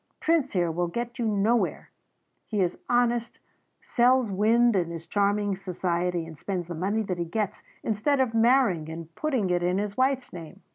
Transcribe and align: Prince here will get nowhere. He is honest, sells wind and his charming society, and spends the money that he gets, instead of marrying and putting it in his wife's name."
Prince 0.19 0.53
here 0.53 0.71
will 0.71 0.87
get 0.87 1.19
nowhere. 1.19 1.91
He 2.47 2.59
is 2.59 2.79
honest, 2.89 3.37
sells 3.83 4.31
wind 4.31 4.75
and 4.75 4.91
his 4.91 5.05
charming 5.05 5.55
society, 5.55 6.25
and 6.25 6.35
spends 6.35 6.67
the 6.69 6.73
money 6.73 7.03
that 7.03 7.19
he 7.19 7.25
gets, 7.25 7.61
instead 7.83 8.19
of 8.19 8.33
marrying 8.33 8.89
and 8.89 9.13
putting 9.13 9.51
it 9.51 9.61
in 9.61 9.77
his 9.77 9.95
wife's 9.95 10.33
name." 10.33 10.61